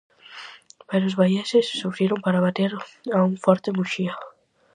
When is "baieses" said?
1.21-1.65